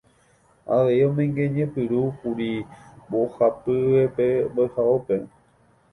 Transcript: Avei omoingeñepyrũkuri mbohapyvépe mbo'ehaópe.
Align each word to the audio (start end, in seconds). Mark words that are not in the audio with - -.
Avei 0.75 1.03
omoingeñepyrũkuri 1.07 2.51
mbohapyvépe 3.07 4.25
mbo'ehaópe. 4.51 5.15